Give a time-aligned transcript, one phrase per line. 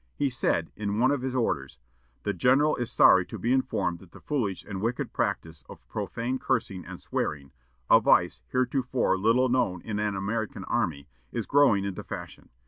[0.15, 1.77] He said, in one of his orders:
[2.23, 6.39] "The general is sorry to be informed that the foolish and wicked practice of profane
[6.39, 7.51] cursing and swearing
[7.87, 12.49] a vice heretofore little known in an American army is growing into fashion.